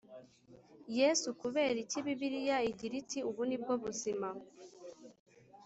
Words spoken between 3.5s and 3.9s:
bwo